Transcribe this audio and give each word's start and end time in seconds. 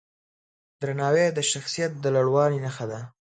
درناوی 0.81 1.27
د 1.33 1.39
شخصیت 1.51 1.91
د 1.99 2.05
لوړوالي 2.15 2.59
نښه 2.65 2.85
ده. 2.91 2.99